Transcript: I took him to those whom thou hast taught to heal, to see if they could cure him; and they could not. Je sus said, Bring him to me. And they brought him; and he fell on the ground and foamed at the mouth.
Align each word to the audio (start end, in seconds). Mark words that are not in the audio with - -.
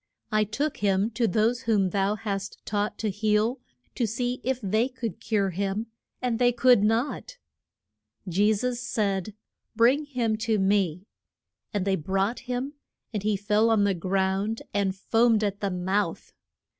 I 0.31 0.45
took 0.45 0.77
him 0.77 1.11
to 1.11 1.27
those 1.27 1.61
whom 1.61 1.91
thou 1.91 2.15
hast 2.15 2.57
taught 2.65 2.97
to 2.97 3.11
heal, 3.11 3.59
to 3.93 4.07
see 4.07 4.41
if 4.43 4.59
they 4.59 4.87
could 4.89 5.19
cure 5.19 5.51
him; 5.51 5.91
and 6.23 6.39
they 6.39 6.51
could 6.51 6.83
not. 6.83 7.37
Je 8.27 8.51
sus 8.51 8.81
said, 8.81 9.35
Bring 9.75 10.05
him 10.05 10.37
to 10.37 10.57
me. 10.57 11.05
And 11.71 11.85
they 11.85 11.97
brought 11.97 12.39
him; 12.49 12.73
and 13.13 13.21
he 13.21 13.37
fell 13.37 13.69
on 13.69 13.83
the 13.83 13.93
ground 13.93 14.63
and 14.73 14.95
foamed 14.95 15.43
at 15.43 15.59
the 15.59 15.69
mouth. 15.69 16.33